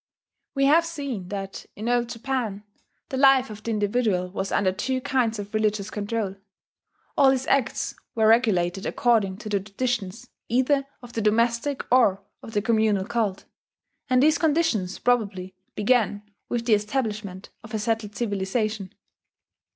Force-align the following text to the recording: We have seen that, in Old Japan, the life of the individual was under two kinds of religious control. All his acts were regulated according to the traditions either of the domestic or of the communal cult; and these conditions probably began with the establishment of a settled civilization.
We 0.55 0.65
have 0.65 0.83
seen 0.83 1.27
that, 1.27 1.67
in 1.75 1.87
Old 1.87 2.09
Japan, 2.09 2.63
the 3.09 3.17
life 3.17 3.51
of 3.51 3.61
the 3.61 3.69
individual 3.69 4.29
was 4.31 4.51
under 4.51 4.71
two 4.71 4.99
kinds 4.99 5.37
of 5.37 5.53
religious 5.53 5.91
control. 5.91 6.37
All 7.15 7.29
his 7.29 7.45
acts 7.45 7.93
were 8.15 8.25
regulated 8.25 8.87
according 8.87 9.37
to 9.37 9.49
the 9.49 9.59
traditions 9.59 10.27
either 10.49 10.87
of 11.03 11.13
the 11.13 11.21
domestic 11.21 11.85
or 11.91 12.23
of 12.41 12.53
the 12.53 12.63
communal 12.63 13.05
cult; 13.05 13.45
and 14.09 14.23
these 14.23 14.39
conditions 14.39 14.97
probably 14.97 15.53
began 15.75 16.23
with 16.49 16.65
the 16.65 16.73
establishment 16.73 17.49
of 17.63 17.71
a 17.75 17.77
settled 17.77 18.15
civilization. 18.15 18.91